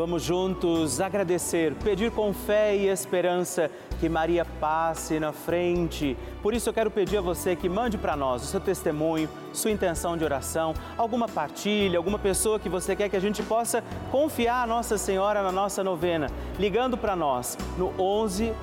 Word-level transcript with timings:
Vamos 0.00 0.22
juntos 0.22 0.98
agradecer, 0.98 1.74
pedir 1.74 2.10
com 2.10 2.32
fé 2.32 2.74
e 2.74 2.88
esperança 2.88 3.70
que 4.00 4.08
Maria 4.08 4.46
passe 4.58 5.20
na 5.20 5.30
frente. 5.30 6.16
Por 6.40 6.54
isso 6.54 6.70
eu 6.70 6.72
quero 6.72 6.90
pedir 6.90 7.18
a 7.18 7.20
você 7.20 7.54
que 7.54 7.68
mande 7.68 7.98
para 7.98 8.16
nós 8.16 8.42
o 8.42 8.46
seu 8.46 8.60
testemunho, 8.60 9.28
sua 9.52 9.70
intenção 9.70 10.16
de 10.16 10.24
oração, 10.24 10.72
alguma 10.96 11.28
partilha, 11.28 11.98
alguma 11.98 12.18
pessoa 12.18 12.58
que 12.58 12.66
você 12.66 12.96
quer 12.96 13.10
que 13.10 13.16
a 13.16 13.20
gente 13.20 13.42
possa 13.42 13.84
confiar 14.10 14.62
a 14.62 14.66
Nossa 14.66 14.96
Senhora 14.96 15.42
na 15.42 15.52
nossa 15.52 15.84
novena, 15.84 16.28
ligando 16.58 16.96
para 16.96 17.14
nós 17.14 17.58
no 17.76 17.92
11 18.00 18.54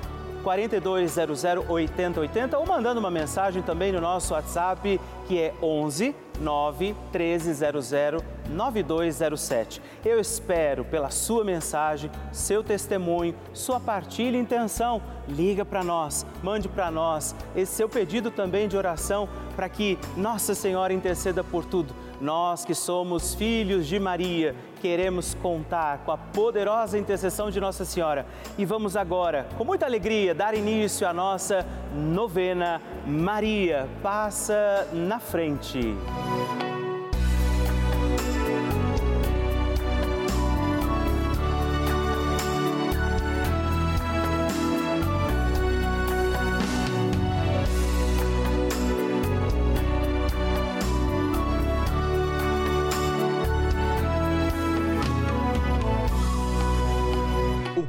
4200 0.42 1.44
8080 1.68 2.58
ou 2.58 2.66
mandando 2.66 2.98
uma 2.98 3.12
mensagem 3.12 3.62
também 3.62 3.92
no 3.92 4.00
nosso 4.00 4.34
WhatsApp 4.34 5.00
que 5.28 5.38
é 5.38 5.54
11 5.62 6.16
9 6.40 6.96
1300 7.12 7.92
9207. 8.48 9.80
Eu 10.04 10.18
espero 10.20 10.84
pela 10.84 11.10
sua 11.10 11.44
mensagem, 11.44 12.10
seu 12.32 12.62
testemunho, 12.62 13.34
sua 13.52 13.78
partilha 13.78 14.36
e 14.36 14.40
intenção. 14.40 15.02
Liga 15.28 15.64
para 15.64 15.84
nós, 15.84 16.24
mande 16.42 16.68
para 16.68 16.90
nós 16.90 17.34
esse 17.54 17.72
seu 17.72 17.88
pedido 17.88 18.30
também 18.30 18.66
de 18.66 18.76
oração 18.76 19.28
para 19.54 19.68
que 19.68 19.98
Nossa 20.16 20.54
Senhora 20.54 20.92
interceda 20.92 21.42
por 21.44 21.64
tudo. 21.64 21.94
Nós 22.20 22.64
que 22.64 22.74
somos 22.74 23.34
filhos 23.34 23.86
de 23.86 23.98
Maria, 23.98 24.54
queremos 24.80 25.34
contar 25.34 25.98
com 25.98 26.12
a 26.12 26.16
poderosa 26.16 26.98
intercessão 26.98 27.50
de 27.50 27.60
Nossa 27.60 27.84
Senhora. 27.84 28.26
E 28.56 28.64
vamos 28.64 28.96
agora, 28.96 29.46
com 29.56 29.64
muita 29.64 29.86
alegria, 29.86 30.34
dar 30.34 30.54
início 30.54 31.06
à 31.06 31.12
nossa 31.12 31.66
novena 31.94 32.80
Maria 33.06 33.88
Passa 34.02 34.88
na 34.92 35.20
Frente. 35.20 35.96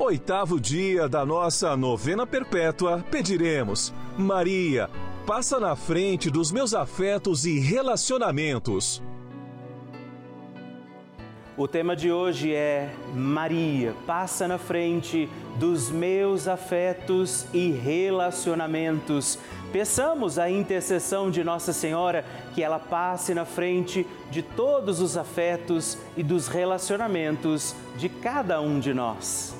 oitavo 0.00 0.58
dia 0.58 1.06
da 1.06 1.26
nossa 1.26 1.76
novena 1.76 2.26
perpétua, 2.26 3.04
pediremos: 3.10 3.92
Maria, 4.16 4.88
passa 5.26 5.60
na 5.60 5.76
frente 5.76 6.30
dos 6.30 6.50
meus 6.50 6.72
afetos 6.72 7.44
e 7.44 7.58
relacionamentos. 7.58 9.02
O 11.54 11.68
tema 11.68 11.94
de 11.94 12.10
hoje 12.10 12.54
é 12.54 12.88
Maria, 13.14 13.94
passa 14.06 14.48
na 14.48 14.56
frente 14.56 15.28
dos 15.58 15.90
meus 15.90 16.48
afetos 16.48 17.44
e 17.52 17.70
relacionamentos. 17.70 19.38
Peçamos 19.70 20.38
a 20.38 20.50
intercessão 20.50 21.30
de 21.30 21.44
Nossa 21.44 21.74
Senhora 21.74 22.24
que 22.54 22.62
ela 22.62 22.78
passe 22.78 23.34
na 23.34 23.44
frente 23.44 24.06
de 24.30 24.40
todos 24.40 25.02
os 25.02 25.18
afetos 25.18 25.98
e 26.16 26.22
dos 26.22 26.48
relacionamentos 26.48 27.76
de 27.98 28.08
cada 28.08 28.58
um 28.62 28.80
de 28.80 28.94
nós. 28.94 29.59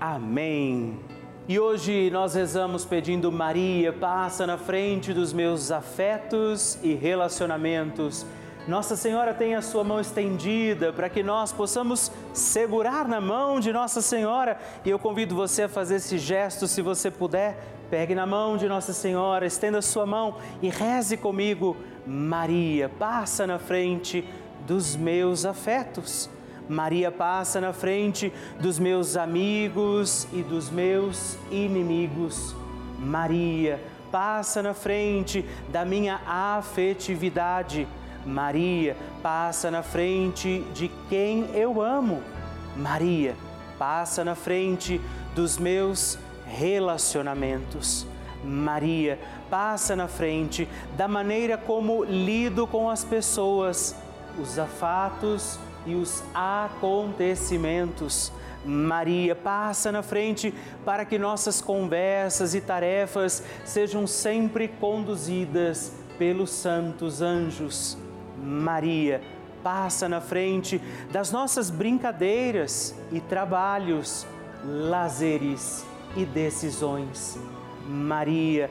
Amém. 0.00 0.98
E 1.46 1.58
hoje 1.58 2.10
nós 2.10 2.34
rezamos 2.34 2.84
pedindo 2.84 3.30
Maria, 3.30 3.92
passa 3.92 4.46
na 4.46 4.56
frente 4.56 5.12
dos 5.12 5.32
meus 5.32 5.70
afetos 5.70 6.78
e 6.82 6.94
relacionamentos. 6.94 8.26
Nossa 8.66 8.96
Senhora 8.96 9.34
tem 9.34 9.54
a 9.54 9.60
sua 9.60 9.84
mão 9.84 10.00
estendida 10.00 10.90
para 10.90 11.10
que 11.10 11.22
nós 11.22 11.52
possamos 11.52 12.10
segurar 12.32 13.06
na 13.06 13.20
mão 13.20 13.60
de 13.60 13.70
Nossa 13.72 14.00
Senhora. 14.00 14.58
E 14.84 14.88
eu 14.88 14.98
convido 14.98 15.34
você 15.34 15.64
a 15.64 15.68
fazer 15.68 15.96
esse 15.96 16.16
gesto, 16.16 16.66
se 16.66 16.80
você 16.80 17.10
puder. 17.10 17.58
Pegue 17.90 18.14
na 18.14 18.24
mão 18.24 18.56
de 18.56 18.66
Nossa 18.66 18.94
Senhora, 18.94 19.44
estenda 19.44 19.78
a 19.78 19.82
sua 19.82 20.06
mão 20.06 20.38
e 20.62 20.70
reze 20.70 21.18
comigo. 21.18 21.76
Maria, 22.06 22.88
passa 22.88 23.46
na 23.46 23.58
frente 23.58 24.26
dos 24.66 24.96
meus 24.96 25.44
afetos. 25.44 26.30
Maria 26.68 27.12
passa 27.12 27.60
na 27.60 27.72
frente 27.72 28.32
dos 28.58 28.78
meus 28.78 29.16
amigos 29.16 30.26
e 30.32 30.42
dos 30.42 30.70
meus 30.70 31.38
inimigos. 31.50 32.54
Maria 32.98 33.80
passa 34.10 34.62
na 34.62 34.72
frente 34.72 35.44
da 35.68 35.84
minha 35.84 36.20
afetividade. 36.26 37.86
Maria 38.24 38.96
passa 39.22 39.70
na 39.70 39.82
frente 39.82 40.64
de 40.72 40.90
quem 41.08 41.50
eu 41.54 41.82
amo. 41.82 42.22
Maria 42.76 43.34
passa 43.78 44.24
na 44.24 44.34
frente 44.34 45.00
dos 45.34 45.58
meus 45.58 46.18
relacionamentos. 46.46 48.06
Maria 48.42 49.18
passa 49.50 49.94
na 49.94 50.08
frente 50.08 50.68
da 50.96 51.08
maneira 51.08 51.58
como 51.58 52.04
lido 52.04 52.66
com 52.66 52.88
as 52.88 53.04
pessoas. 53.04 53.94
os 54.36 54.58
afatos 54.58 55.60
e 55.86 55.94
os 55.94 56.22
acontecimentos. 56.34 58.32
Maria, 58.64 59.34
passa 59.34 59.92
na 59.92 60.02
frente 60.02 60.54
para 60.84 61.04
que 61.04 61.18
nossas 61.18 61.60
conversas 61.60 62.54
e 62.54 62.60
tarefas 62.60 63.42
sejam 63.64 64.06
sempre 64.06 64.68
conduzidas 64.68 65.92
pelos 66.18 66.50
santos 66.50 67.20
anjos. 67.20 67.98
Maria, 68.42 69.20
passa 69.62 70.08
na 70.08 70.20
frente 70.20 70.80
das 71.10 71.30
nossas 71.30 71.70
brincadeiras 71.70 72.94
e 73.12 73.20
trabalhos, 73.20 74.26
lazeres 74.64 75.84
e 76.16 76.24
decisões. 76.24 77.38
Maria, 77.86 78.70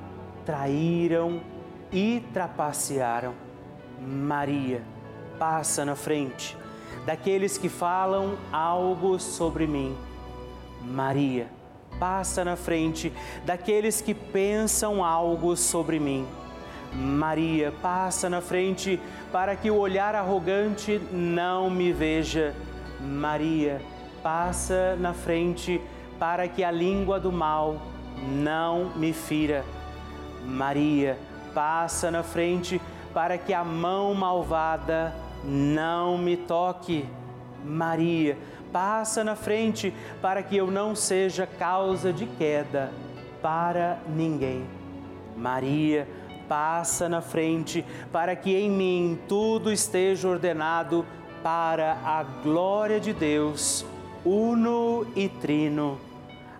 traíram 0.45 1.41
e 1.91 2.23
trapacearam. 2.33 3.33
Maria 3.99 4.81
passa 5.37 5.85
na 5.85 5.95
frente 5.95 6.57
daqueles 7.05 7.57
que 7.57 7.69
falam 7.69 8.37
algo 8.51 9.19
sobre 9.19 9.67
mim. 9.67 9.95
Maria 10.81 11.47
passa 11.99 12.43
na 12.43 12.55
frente 12.55 13.13
daqueles 13.45 14.01
que 14.01 14.13
pensam 14.13 15.03
algo 15.03 15.55
sobre 15.55 15.99
mim. 15.99 16.25
Maria 16.93 17.71
passa 17.81 18.29
na 18.29 18.41
frente 18.41 18.99
para 19.31 19.55
que 19.55 19.71
o 19.71 19.77
olhar 19.77 20.15
arrogante 20.15 20.99
não 21.11 21.69
me 21.69 21.93
veja. 21.93 22.53
Maria 22.99 23.81
passa 24.21 24.95
na 24.97 25.13
frente 25.13 25.81
para 26.19 26.47
que 26.47 26.63
a 26.63 26.71
língua 26.71 27.19
do 27.19 27.31
mal 27.31 27.81
não 28.27 28.91
me 28.95 29.13
fira. 29.13 29.63
Maria, 30.45 31.17
passa 31.53 32.09
na 32.09 32.23
frente 32.23 32.81
para 33.13 33.37
que 33.37 33.53
a 33.53 33.63
mão 33.63 34.13
malvada 34.13 35.13
não 35.43 36.17
me 36.17 36.37
toque. 36.37 37.05
Maria, 37.63 38.37
passa 38.71 39.23
na 39.23 39.35
frente 39.35 39.93
para 40.21 40.41
que 40.41 40.57
eu 40.57 40.69
não 40.69 40.95
seja 40.95 41.45
causa 41.45 42.11
de 42.11 42.25
queda 42.25 42.91
para 43.41 43.99
ninguém. 44.07 44.65
Maria, 45.37 46.07
passa 46.47 47.07
na 47.07 47.21
frente 47.21 47.85
para 48.11 48.35
que 48.35 48.55
em 48.55 48.69
mim 48.69 49.19
tudo 49.27 49.71
esteja 49.71 50.27
ordenado 50.27 51.05
para 51.43 51.93
a 52.03 52.23
glória 52.23 52.99
de 52.99 53.13
Deus, 53.13 53.85
uno 54.25 55.07
e 55.15 55.29
trino. 55.29 55.99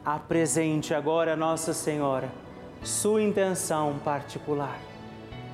Apresente 0.03 0.93
agora 0.93 1.35
Nossa 1.35 1.73
Senhora 1.73 2.40
sua 2.83 3.21
intenção 3.21 3.99
particular. 4.03 4.79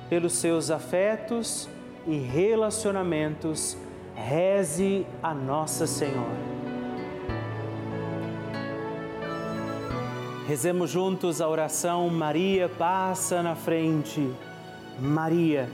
Pelos 0.08 0.32
seus 0.34 0.70
afetos 0.70 1.68
e 2.06 2.16
relacionamentos, 2.16 3.76
reze 4.14 5.06
a 5.22 5.34
Nossa 5.34 5.86
Senhora. 5.86 6.58
Rezemos 10.46 10.88
juntos 10.88 11.42
a 11.42 11.48
oração 11.48 12.08
Maria 12.08 12.70
passa 12.70 13.42
na 13.42 13.54
frente. 13.54 14.32
Maria 14.98 15.68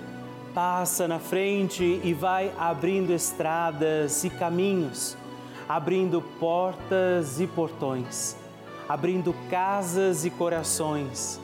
passa 0.52 1.06
na 1.06 1.20
frente 1.20 2.00
e 2.02 2.12
vai 2.12 2.52
abrindo 2.58 3.12
estradas 3.12 4.24
e 4.24 4.30
caminhos, 4.30 5.16
abrindo 5.68 6.20
portas 6.20 7.38
e 7.40 7.46
portões, 7.46 8.36
abrindo 8.88 9.32
casas 9.48 10.24
e 10.24 10.30
corações 10.30 11.43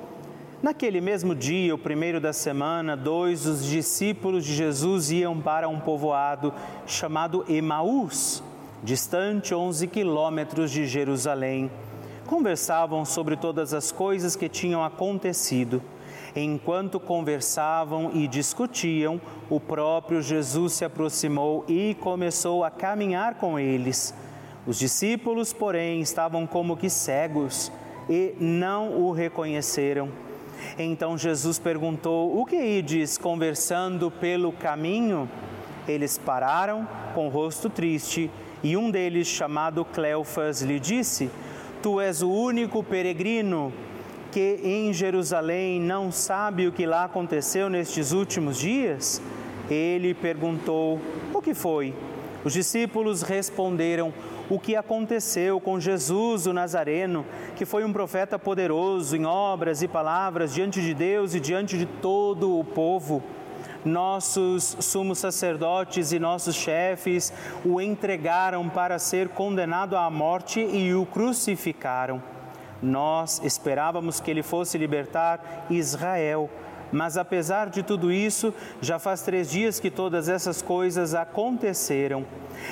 Naquele 0.61 1.01
mesmo 1.01 1.33
dia, 1.33 1.73
o 1.73 1.77
primeiro 1.77 2.21
da 2.21 2.31
semana, 2.31 2.95
dois 2.95 3.45
dos 3.45 3.65
discípulos 3.65 4.45
de 4.45 4.53
Jesus 4.53 5.09
iam 5.09 5.41
para 5.41 5.67
um 5.67 5.79
povoado 5.79 6.53
chamado 6.85 7.43
Emaús, 7.49 8.43
distante 8.83 9.55
11 9.55 9.87
quilômetros 9.87 10.69
de 10.69 10.85
Jerusalém. 10.85 11.71
Conversavam 12.27 13.03
sobre 13.05 13.35
todas 13.35 13.73
as 13.73 13.91
coisas 13.91 14.35
que 14.35 14.47
tinham 14.47 14.83
acontecido. 14.83 15.81
Enquanto 16.35 16.99
conversavam 16.99 18.11
e 18.13 18.27
discutiam, 18.27 19.19
o 19.49 19.59
próprio 19.59 20.21
Jesus 20.21 20.73
se 20.73 20.85
aproximou 20.85 21.65
e 21.67 21.95
começou 21.95 22.63
a 22.63 22.69
caminhar 22.69 23.33
com 23.33 23.57
eles. 23.57 24.13
Os 24.67 24.77
discípulos, 24.77 25.51
porém, 25.51 26.01
estavam 26.01 26.45
como 26.45 26.77
que 26.77 26.87
cegos 26.87 27.71
e 28.07 28.35
não 28.39 29.01
o 29.01 29.11
reconheceram. 29.11 30.30
Então 30.77 31.17
Jesus 31.17 31.59
perguntou: 31.59 32.39
O 32.39 32.45
que 32.45 32.55
ides 32.55 33.17
conversando 33.17 34.09
pelo 34.09 34.51
caminho? 34.51 35.29
Eles 35.87 36.17
pararam 36.17 36.87
com 37.13 37.27
o 37.27 37.29
rosto 37.29 37.69
triste 37.69 38.29
e 38.63 38.77
um 38.77 38.91
deles, 38.91 39.27
chamado 39.27 39.83
Cleofas, 39.83 40.61
lhe 40.61 40.79
disse: 40.79 41.29
Tu 41.81 41.99
és 41.99 42.21
o 42.21 42.29
único 42.29 42.83
peregrino 42.83 43.73
que 44.31 44.59
em 44.63 44.93
Jerusalém 44.93 45.81
não 45.81 46.11
sabe 46.11 46.67
o 46.67 46.71
que 46.71 46.85
lá 46.85 47.05
aconteceu 47.05 47.69
nestes 47.69 48.11
últimos 48.11 48.59
dias? 48.59 49.21
Ele 49.69 50.13
perguntou: 50.13 50.99
O 51.33 51.41
que 51.41 51.53
foi? 51.53 51.93
Os 52.43 52.53
discípulos 52.53 53.21
responderam: 53.21 54.13
O 54.49 54.59
que 54.59 54.75
aconteceu 54.75 55.59
com 55.59 55.79
Jesus 55.79 56.47
o 56.47 56.53
Nazareno, 56.53 57.25
que 57.55 57.65
foi 57.65 57.83
um 57.83 57.93
profeta 57.93 58.39
poderoso 58.39 59.15
em 59.15 59.25
obras 59.25 59.81
e 59.81 59.87
palavras 59.87 60.53
diante 60.53 60.81
de 60.81 60.93
Deus 60.93 61.35
e 61.35 61.39
diante 61.39 61.77
de 61.77 61.85
todo 61.85 62.57
o 62.57 62.63
povo. 62.63 63.21
Nossos 63.83 64.77
sumos 64.79 65.17
sacerdotes 65.17 66.11
e 66.11 66.19
nossos 66.19 66.55
chefes 66.55 67.33
o 67.65 67.81
entregaram 67.81 68.69
para 68.69 68.99
ser 68.99 69.29
condenado 69.29 69.97
à 69.97 70.09
morte 70.09 70.59
e 70.59 70.93
o 70.93 71.05
crucificaram. 71.05 72.21
Nós 72.81 73.41
esperávamos 73.43 74.19
que 74.19 74.29
ele 74.29 74.43
fosse 74.43 74.77
libertar 74.77 75.65
Israel. 75.69 76.49
Mas 76.91 77.17
apesar 77.17 77.69
de 77.69 77.83
tudo 77.83 78.11
isso, 78.11 78.53
já 78.81 78.99
faz 78.99 79.21
três 79.21 79.49
dias 79.49 79.79
que 79.79 79.89
todas 79.89 80.27
essas 80.27 80.61
coisas 80.61 81.13
aconteceram. 81.13 82.25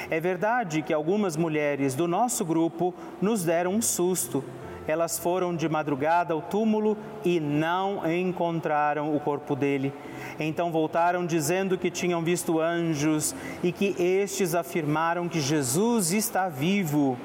É 0.09 0.19
verdade 0.19 0.81
que 0.81 0.93
algumas 0.93 1.37
mulheres 1.37 1.95
do 1.95 2.07
nosso 2.07 2.43
grupo 2.43 2.93
nos 3.21 3.43
deram 3.43 3.75
um 3.75 3.81
susto. 3.81 4.43
Elas 4.87 5.19
foram 5.19 5.55
de 5.55 5.69
madrugada 5.69 6.33
ao 6.33 6.41
túmulo 6.41 6.97
e 7.23 7.39
não 7.39 8.01
encontraram 8.11 9.15
o 9.15 9.19
corpo 9.19 9.55
dele. 9.55 9.93
Então 10.39 10.71
voltaram 10.71 11.25
dizendo 11.25 11.77
que 11.77 11.91
tinham 11.91 12.23
visto 12.23 12.59
anjos 12.59 13.35
e 13.61 13.71
que 13.71 13.95
estes 14.01 14.55
afirmaram 14.55 15.29
que 15.29 15.39
Jesus 15.39 16.11
está 16.11 16.49
vivo. 16.49 17.17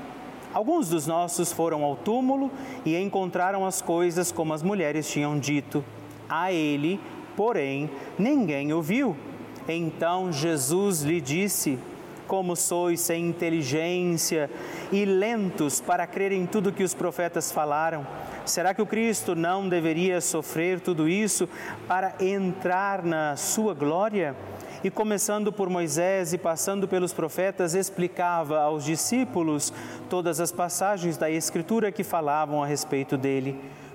Alguns 0.53 0.91
dos 0.91 1.07
nossos 1.07 1.53
foram 1.53 1.83
ao 1.83 1.97
túmulo 1.97 2.51
e 2.85 2.97
encontraram 2.97 3.65
as 3.65 3.81
coisas 3.81 4.31
como 4.31 4.53
as 4.53 4.63
mulheres 4.63 5.11
tinham 5.11 5.39
dito. 5.39 5.83
A 6.29 6.53
ele, 6.53 7.01
porém, 7.37 7.91
ninguém 8.19 8.73
ouviu. 8.73 9.17
Então 9.69 10.33
Jesus 10.33 11.03
lhe 11.03 11.21
disse: 11.21 11.79
Como 12.27 12.55
sois 12.57 13.01
sem 13.01 13.29
inteligência 13.29 14.51
e 14.93 15.05
lentos 15.05 15.81
para 15.81 16.07
crer 16.07 16.33
em 16.33 16.47
tudo 16.47 16.73
que 16.73 16.83
os 16.83 16.95
profetas 16.95 17.51
falaram? 17.51 18.07
Será 18.45 18.75
que 18.75 18.83
o 18.83 18.87
Cristo 18.87 19.35
não 19.35 19.69
deveria 19.69 20.21
sofrer 20.21 20.81
tudo 20.81 21.09
isso 21.09 21.49
para 21.89 22.15
entrar 22.21 23.03
na 23.03 23.37
sua 23.37 23.75
glória? 23.75 24.37
e, 24.85 24.91
começando 24.91 25.51
por 25.51 25.71
Moisés 25.71 26.35
e 26.35 26.39
passando 26.39 26.87
pelos 26.87 27.11
profetas, 27.11 27.75
explicava 27.75 28.61
aos 28.61 28.85
discípulos 28.85 29.73
todas 30.11 30.41
as 30.41 30.53
passagens 30.53 31.17
da 31.17 31.31
Escritura 31.31 31.91
que 31.91 32.05
falavam 32.05 32.63
a 32.63 32.67
respeito 32.67 33.17
dele. 33.17 33.59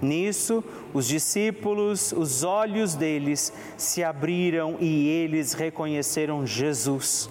Nisso, 0.00 0.62
os 0.92 1.06
discípulos, 1.06 2.12
os 2.12 2.42
olhos 2.42 2.94
deles 2.94 3.52
se 3.76 4.02
abriram 4.02 4.76
e 4.80 5.08
eles 5.08 5.52
reconheceram 5.52 6.46
Jesus. 6.46 7.30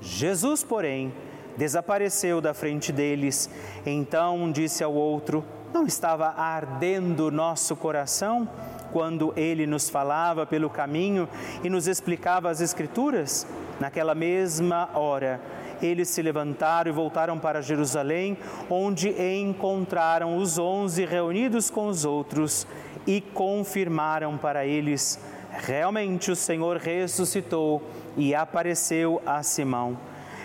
Jesus, 0.00 0.62
porém, 0.62 1.12
desapareceu 1.56 2.40
da 2.40 2.54
frente 2.54 2.92
deles. 2.92 3.48
Então 3.84 4.50
disse 4.50 4.82
ao 4.84 4.92
outro: 4.92 5.44
Não 5.72 5.86
estava 5.86 6.28
ardendo 6.28 7.30
nosso 7.30 7.76
coração? 7.76 8.48
quando 8.92 9.32
ele 9.36 9.66
nos 9.66 9.88
falava 9.88 10.44
pelo 10.44 10.68
caminho 10.68 11.28
e 11.62 11.70
nos 11.70 11.86
explicava 11.86 12.50
as 12.50 12.60
Escrituras? 12.60 13.46
Naquela 13.78 14.14
mesma 14.14 14.90
hora, 14.94 15.40
eles 15.82 16.08
se 16.08 16.22
levantaram 16.22 16.90
e 16.90 16.94
voltaram 16.94 17.38
para 17.38 17.62
Jerusalém, 17.62 18.36
onde 18.68 19.10
encontraram 19.10 20.36
os 20.36 20.58
onze 20.58 21.04
reunidos 21.04 21.70
com 21.70 21.86
os 21.86 22.04
outros 22.04 22.66
e 23.06 23.20
confirmaram 23.20 24.36
para 24.36 24.66
eles: 24.66 25.18
realmente 25.50 26.30
o 26.30 26.36
Senhor 26.36 26.76
ressuscitou 26.76 27.82
e 28.16 28.34
apareceu 28.34 29.22
a 29.24 29.42
Simão. 29.42 29.98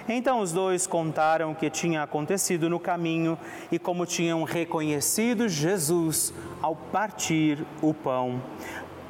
Então 0.08 0.40
os 0.40 0.52
dois 0.52 0.86
contaram 0.86 1.52
o 1.52 1.56
que 1.56 1.68
tinha 1.68 2.04
acontecido 2.04 2.70
no 2.70 2.80
caminho 2.80 3.38
e 3.72 3.80
como 3.80 4.06
tinham 4.06 4.44
reconhecido 4.44 5.50
Jesus 5.50 6.32
ao 6.62 6.76
partir 6.76 7.66
o 7.82 7.92
pão. 7.92 8.40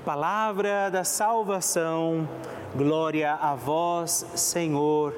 Palavra 0.05 0.89
da 0.89 1.03
salvação, 1.03 2.29
glória 2.75 3.33
a 3.33 3.55
vós, 3.55 4.25
Senhor. 4.35 5.13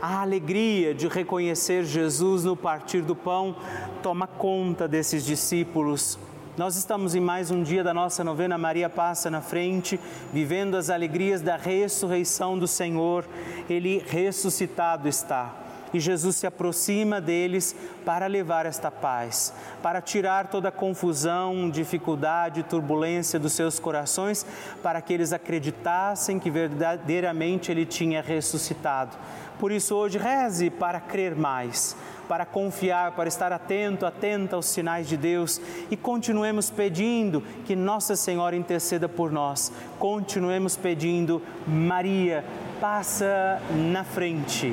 A 0.00 0.22
alegria 0.22 0.94
de 0.94 1.08
reconhecer 1.08 1.84
Jesus 1.84 2.44
no 2.44 2.56
partir 2.56 3.02
do 3.02 3.14
pão 3.14 3.54
toma 4.02 4.26
conta 4.26 4.88
desses 4.88 5.24
discípulos 5.24 6.18
nós 6.60 6.76
estamos 6.76 7.14
em 7.14 7.20
mais 7.20 7.50
um 7.50 7.62
dia 7.62 7.82
da 7.82 7.94
nossa 7.94 8.22
novena 8.22 8.58
Maria 8.58 8.90
Passa 8.90 9.30
na 9.30 9.40
Frente, 9.40 9.98
vivendo 10.30 10.74
as 10.74 10.90
alegrias 10.90 11.40
da 11.40 11.56
ressurreição 11.56 12.58
do 12.58 12.66
Senhor. 12.66 13.24
Ele 13.66 14.04
ressuscitado 14.06 15.08
está. 15.08 15.54
E 15.92 16.00
Jesus 16.00 16.36
se 16.36 16.46
aproxima 16.46 17.20
deles 17.20 17.74
para 18.04 18.26
levar 18.26 18.66
esta 18.66 18.90
paz, 18.90 19.52
para 19.82 20.00
tirar 20.00 20.48
toda 20.48 20.70
confusão, 20.70 21.68
dificuldade, 21.68 22.62
turbulência 22.62 23.38
dos 23.38 23.52
seus 23.52 23.78
corações, 23.78 24.46
para 24.82 25.00
que 25.00 25.12
eles 25.12 25.32
acreditassem 25.32 26.38
que 26.38 26.50
verdadeiramente 26.50 27.70
ele 27.70 27.84
tinha 27.84 28.22
ressuscitado. 28.22 29.16
Por 29.58 29.70
isso, 29.72 29.94
hoje, 29.94 30.16
reze 30.16 30.70
para 30.70 31.00
crer 31.00 31.34
mais 31.34 31.96
para 32.30 32.46
confiar, 32.46 33.10
para 33.16 33.28
estar 33.28 33.52
atento, 33.52 34.06
atenta 34.06 34.54
aos 34.54 34.66
sinais 34.66 35.08
de 35.08 35.16
Deus 35.16 35.60
e 35.90 35.96
continuemos 35.96 36.70
pedindo 36.70 37.42
que 37.66 37.74
Nossa 37.74 38.14
Senhora 38.14 38.54
interceda 38.54 39.08
por 39.08 39.32
nós. 39.32 39.72
Continuemos 39.98 40.76
pedindo, 40.76 41.42
Maria, 41.66 42.44
passa 42.80 43.60
na 43.74 44.04
frente. 44.04 44.72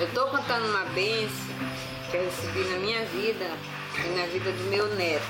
Eu 0.00 0.06
estou 0.08 0.26
contando 0.26 0.66
uma 0.66 0.84
benção 0.86 1.54
que 2.10 2.16
eu 2.16 2.24
recebi 2.24 2.64
na 2.68 2.78
minha 2.78 3.04
vida 3.04 3.48
e 4.04 4.08
na 4.18 4.26
vida 4.26 4.50
do 4.50 4.64
meu 4.64 4.92
neto. 4.96 5.24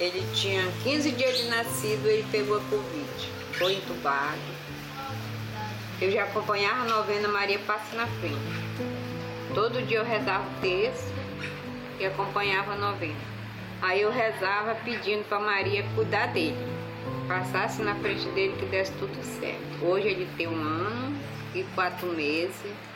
Ele 0.00 0.26
tinha 0.34 0.72
15 0.82 1.12
dias 1.12 1.36
de 1.36 1.44
nascido, 1.48 2.06
ele 2.06 2.26
pegou 2.32 2.56
a 2.56 2.60
Covid, 2.60 3.30
foi 3.58 3.74
entubado. 3.74 4.40
Eu 6.00 6.10
já 6.10 6.24
acompanhava 6.24 6.80
a 6.80 6.84
novena 6.96 7.28
Maria 7.28 7.58
Passa 7.58 7.94
na 7.94 8.06
Frente. 8.06 8.38
Todo 9.54 9.86
dia 9.86 9.98
eu 9.98 10.04
rezava 10.04 10.48
o 10.48 10.60
texto 10.62 11.12
e 12.00 12.06
acompanhava 12.06 12.72
a 12.72 12.76
novena. 12.76 13.20
Aí 13.82 14.00
eu 14.00 14.10
rezava 14.10 14.74
pedindo 14.76 15.28
para 15.28 15.40
Maria 15.40 15.84
cuidar 15.94 16.28
dele, 16.28 16.56
passasse 17.28 17.82
na 17.82 17.94
frente 17.96 18.26
dele 18.30 18.56
que 18.58 18.64
desse 18.64 18.92
tudo 18.92 19.22
certo. 19.38 19.84
Hoje 19.84 20.08
ele 20.08 20.26
tem 20.38 20.48
um 20.48 20.58
ano 20.58 21.20
e 21.54 21.62
quatro 21.74 22.06
meses 22.08 22.93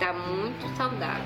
está 0.00 0.14
muito 0.14 0.66
saudável. 0.78 1.22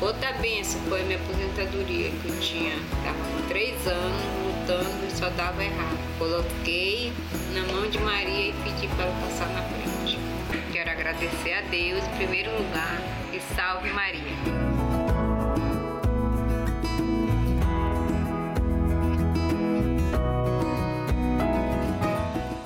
Outra 0.00 0.32
benção 0.32 0.80
foi 0.88 1.02
minha 1.02 1.18
aposentadoria, 1.18 2.10
que 2.10 2.28
eu 2.28 2.40
tinha, 2.40 2.74
estava 2.74 3.18
com 3.18 3.48
três 3.48 3.86
anos 3.86 4.22
lutando 4.46 5.06
e 5.06 5.10
só 5.10 5.28
dava 5.28 5.62
errado. 5.62 5.98
Coloquei 6.18 7.12
na 7.52 7.62
mão 7.70 7.88
de 7.90 7.98
Maria 7.98 8.48
e 8.48 8.54
pedi 8.64 8.88
para 8.88 9.04
ela 9.04 9.20
passar 9.20 9.48
na 9.50 9.62
frente. 9.62 10.18
Quero 10.72 10.90
agradecer 10.90 11.52
a 11.52 11.60
Deus 11.62 12.02
em 12.02 12.16
primeiro 12.16 12.50
lugar 12.56 12.98
e 13.30 13.40
salve 13.54 13.90
Maria. 13.90 14.73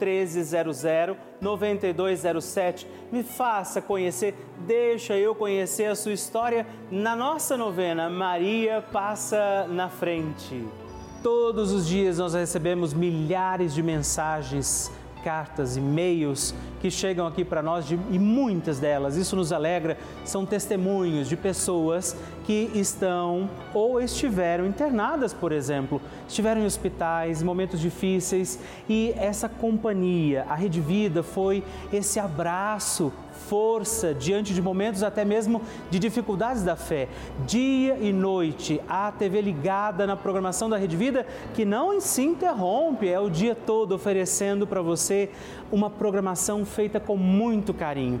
1300 0.00 0.82
9207. 1.40 2.86
Me 3.12 3.22
faça 3.22 3.80
conhecer, 3.80 4.34
deixa 4.66 5.16
eu 5.16 5.34
conhecer 5.34 5.86
a 5.86 5.94
sua 5.94 6.12
história 6.12 6.66
na 6.90 7.14
nossa 7.14 7.56
novena 7.56 8.08
Maria 8.08 8.82
Passa 8.92 9.66
na 9.68 9.88
Frente. 9.88 10.64
Todos 11.22 11.72
os 11.72 11.86
dias 11.86 12.18
nós 12.18 12.34
recebemos 12.34 12.94
milhares 12.94 13.74
de 13.74 13.82
mensagens 13.82 14.90
cartas, 15.18 15.76
e-mails 15.76 16.54
que 16.80 16.90
chegam 16.90 17.26
aqui 17.26 17.44
para 17.44 17.62
nós 17.62 17.86
de, 17.86 17.98
e 18.10 18.18
muitas 18.18 18.78
delas, 18.78 19.16
isso 19.16 19.34
nos 19.34 19.52
alegra, 19.52 19.98
são 20.24 20.46
testemunhos 20.46 21.28
de 21.28 21.36
pessoas 21.36 22.16
que 22.44 22.70
estão 22.74 23.50
ou 23.74 24.00
estiveram 24.00 24.66
internadas, 24.66 25.34
por 25.34 25.52
exemplo, 25.52 26.00
estiveram 26.26 26.62
em 26.62 26.66
hospitais, 26.66 27.42
momentos 27.42 27.80
difíceis 27.80 28.58
e 28.88 29.12
essa 29.16 29.48
companhia, 29.48 30.46
a 30.48 30.54
Rede 30.54 30.80
Vida 30.80 31.22
foi 31.22 31.62
esse 31.92 32.18
abraço 32.18 33.12
força 33.48 34.14
diante 34.14 34.52
de 34.52 34.60
momentos 34.60 35.02
até 35.02 35.24
mesmo 35.24 35.62
de 35.90 35.98
dificuldades 35.98 36.62
da 36.62 36.76
fé. 36.76 37.08
Dia 37.46 37.96
e 37.98 38.12
noite, 38.12 38.80
a 38.88 39.10
TV 39.10 39.40
ligada 39.40 40.06
na 40.06 40.16
programação 40.16 40.68
da 40.68 40.76
Rede 40.76 40.96
Vida, 40.96 41.26
que 41.54 41.64
não 41.64 42.00
se 42.00 42.22
interrompe, 42.22 43.08
é 43.08 43.18
o 43.18 43.30
dia 43.30 43.54
todo 43.54 43.94
oferecendo 43.94 44.66
para 44.66 44.82
você 44.82 45.30
uma 45.72 45.88
programação 45.88 46.64
feita 46.64 47.00
com 47.00 47.16
muito 47.16 47.72
carinho. 47.72 48.20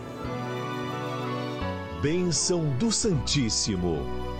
Bênção 2.01 2.65
do 2.77 2.91
Santíssimo. 2.91 4.32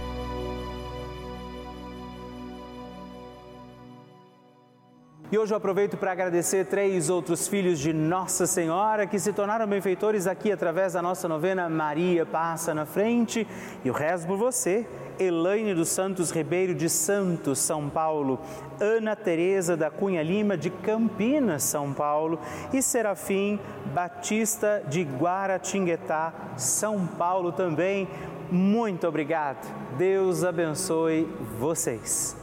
E 5.33 5.37
hoje 5.39 5.51
eu 5.51 5.57
aproveito 5.57 5.97
para 5.97 6.11
agradecer 6.11 6.63
três 6.67 7.09
outros 7.09 7.47
filhos 7.47 7.79
de 7.79 7.91
Nossa 7.91 8.45
Senhora 8.45 9.07
que 9.07 9.17
se 9.17 9.33
tornaram 9.33 9.65
benfeitores 9.65 10.27
aqui 10.27 10.51
através 10.51 10.93
da 10.93 11.01
nossa 11.01 11.27
novena 11.27 11.67
Maria 11.67 12.23
Passa 12.23 12.71
na 12.71 12.85
Frente. 12.85 13.47
E 13.83 13.89
o 13.89 13.93
resto 13.93 14.27
por 14.27 14.37
você. 14.37 14.85
Elaine 15.17 15.73
dos 15.73 15.89
Santos 15.89 16.29
Ribeiro 16.29 16.75
de 16.75 16.87
Santos, 16.87 17.57
São 17.57 17.89
Paulo, 17.89 18.39
Ana 18.79 19.15
Teresa 19.15 19.75
da 19.75 19.89
Cunha 19.89 20.21
Lima 20.21 20.55
de 20.55 20.69
Campinas, 20.69 21.63
São 21.63 21.91
Paulo 21.93 22.39
e 22.71 22.79
Serafim 22.79 23.59
Batista 23.91 24.83
de 24.87 25.01
Guaratinguetá, 25.01 26.31
São 26.57 27.07
Paulo 27.07 27.51
também. 27.51 28.07
Muito 28.51 29.07
obrigado. 29.07 29.67
Deus 29.97 30.43
abençoe 30.43 31.27
vocês. 31.59 32.42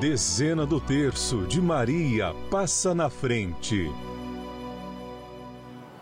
Dezena 0.00 0.64
do 0.64 0.80
terço 0.80 1.38
de 1.38 1.60
Maria 1.60 2.32
passa 2.48 2.94
na 2.94 3.10
frente. 3.10 3.90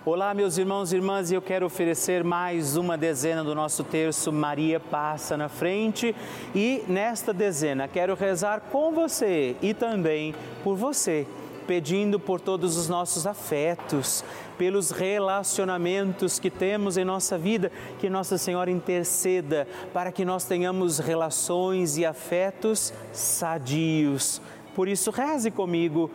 Olá, 0.04 0.34
meus 0.34 0.58
irmãos 0.58 0.92
e 0.92 0.96
irmãs, 0.96 1.30
e 1.30 1.34
eu 1.34 1.40
quero 1.40 1.64
oferecer 1.64 2.22
mais 2.22 2.76
uma 2.76 2.98
dezena 2.98 3.42
do 3.42 3.54
nosso 3.54 3.82
terço 3.82 4.30
Maria 4.30 4.78
passa 4.78 5.34
na 5.34 5.48
frente. 5.48 6.14
E 6.54 6.84
nesta 6.86 7.32
dezena 7.32 7.88
quero 7.88 8.14
rezar 8.14 8.60
com 8.70 8.92
você 8.92 9.56
e 9.62 9.72
também 9.72 10.34
por 10.62 10.76
você 10.76 11.26
pedindo 11.66 12.18
por 12.20 12.40
todos 12.40 12.76
os 12.76 12.88
nossos 12.88 13.26
afetos, 13.26 14.24
pelos 14.56 14.90
relacionamentos 14.90 16.38
que 16.38 16.50
temos 16.50 16.96
em 16.96 17.04
nossa 17.04 17.36
vida, 17.36 17.70
que 17.98 18.08
Nossa 18.08 18.38
Senhora 18.38 18.70
interceda 18.70 19.66
para 19.92 20.12
que 20.12 20.24
nós 20.24 20.44
tenhamos 20.44 20.98
relações 20.98 21.98
e 21.98 22.04
afetos 22.04 22.92
sadios. 23.12 24.40
Por 24.74 24.88
isso, 24.88 25.10
reze 25.10 25.50
comigo, 25.50 26.10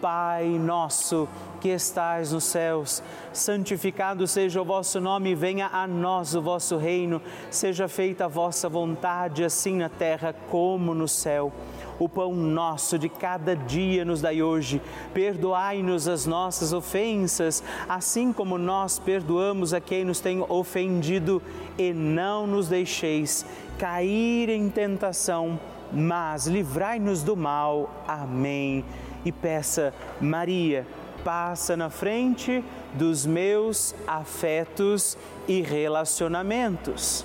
Pai 0.00 0.44
nosso 0.46 1.26
que 1.62 1.70
estais 1.70 2.30
nos 2.30 2.44
céus, 2.44 3.02
santificado 3.32 4.26
seja 4.26 4.60
o 4.60 4.64
vosso 4.64 5.00
nome, 5.00 5.34
venha 5.34 5.70
a 5.72 5.86
nós 5.86 6.34
o 6.34 6.42
vosso 6.42 6.76
reino, 6.76 7.22
seja 7.50 7.88
feita 7.88 8.26
a 8.26 8.28
vossa 8.28 8.68
vontade, 8.68 9.42
assim 9.42 9.76
na 9.76 9.88
terra 9.88 10.34
como 10.50 10.92
no 10.92 11.08
céu. 11.08 11.50
O 11.98 12.08
pão 12.08 12.34
nosso 12.34 12.98
de 12.98 13.08
cada 13.08 13.54
dia 13.54 14.04
nos 14.04 14.20
dai 14.20 14.42
hoje. 14.42 14.80
Perdoai-nos 15.12 16.08
as 16.08 16.26
nossas 16.26 16.72
ofensas, 16.72 17.62
assim 17.88 18.32
como 18.32 18.58
nós 18.58 18.98
perdoamos 18.98 19.72
a 19.72 19.80
quem 19.80 20.04
nos 20.04 20.20
tem 20.20 20.44
ofendido, 20.48 21.40
e 21.78 21.92
não 21.92 22.46
nos 22.46 22.68
deixeis 22.68 23.46
cair 23.78 24.48
em 24.48 24.68
tentação, 24.68 25.58
mas 25.92 26.46
livrai-nos 26.46 27.22
do 27.22 27.36
mal. 27.36 27.90
Amém. 28.06 28.84
E 29.24 29.32
peça, 29.32 29.94
Maria, 30.20 30.86
passa 31.24 31.76
na 31.76 31.88
frente 31.88 32.62
dos 32.92 33.24
meus 33.24 33.94
afetos 34.06 35.16
e 35.48 35.62
relacionamentos. 35.62 37.24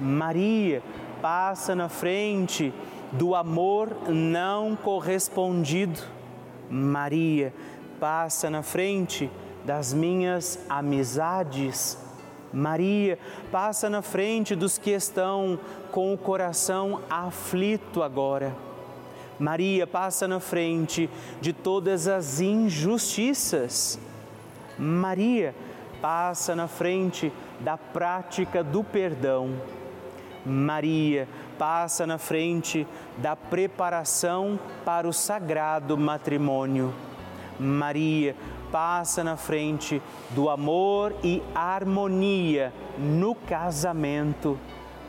Maria, 0.00 0.82
passa 1.20 1.74
na 1.74 1.88
frente 1.88 2.72
do 3.12 3.34
amor 3.34 4.08
não 4.08 4.76
correspondido. 4.76 6.00
Maria 6.70 7.52
passa 7.98 8.48
na 8.48 8.62
frente 8.62 9.30
das 9.64 9.92
minhas 9.92 10.58
amizades. 10.68 11.98
Maria 12.52 13.18
passa 13.50 13.88
na 13.88 14.02
frente 14.02 14.56
dos 14.56 14.78
que 14.78 14.90
estão 14.90 15.58
com 15.92 16.12
o 16.12 16.18
coração 16.18 17.00
aflito 17.08 18.02
agora. 18.02 18.54
Maria 19.38 19.86
passa 19.86 20.28
na 20.28 20.38
frente 20.38 21.08
de 21.40 21.52
todas 21.52 22.06
as 22.06 22.40
injustiças. 22.40 23.98
Maria 24.78 25.54
passa 26.00 26.54
na 26.54 26.68
frente 26.68 27.32
da 27.60 27.76
prática 27.76 28.62
do 28.62 28.82
perdão. 28.82 29.50
Maria 30.44 31.28
passa 31.60 32.06
na 32.06 32.16
frente 32.16 32.86
da 33.18 33.36
preparação 33.36 34.58
para 34.82 35.06
o 35.06 35.12
sagrado 35.12 35.98
matrimônio. 35.98 36.90
Maria 37.58 38.34
passa 38.72 39.22
na 39.22 39.36
frente 39.36 40.00
do 40.30 40.48
amor 40.48 41.14
e 41.22 41.42
harmonia 41.54 42.72
no 42.98 43.34
casamento. 43.34 44.58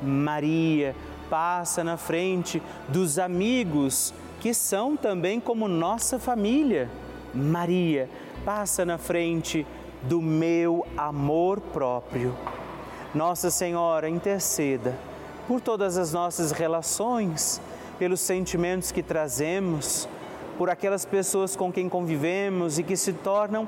Maria 0.04 0.94
passa 1.30 1.86
na 1.86 1.96
frente 1.96 2.62
dos 2.90 3.18
amigos 3.18 4.14
que 4.42 4.54
são 4.54 4.98
também 4.98 5.40
como 5.40 5.70
nossa 5.70 6.20
família. 6.20 6.90
Maria 7.34 8.10
passa 8.44 8.84
na 8.84 8.98
frente 8.98 9.66
do 10.02 10.22
meu 10.22 10.86
amor 10.98 11.62
próprio. 11.62 12.36
Nossa 13.16 13.50
Senhora 13.50 14.10
interceda 14.10 15.11
por 15.52 15.60
todas 15.60 15.98
as 15.98 16.14
nossas 16.14 16.54
relações, 16.54 17.60
pelos 18.00 18.22
sentimentos 18.22 18.90
que 18.90 19.04
trazemos, 19.04 20.08
por 20.58 20.70
aquelas 20.70 21.04
pessoas 21.04 21.58
com 21.58 21.70
quem 21.70 21.90
convivemos 21.90 22.80
e 22.80 22.84
que 22.84 22.96
se 22.96 23.12
tornam 23.12 23.68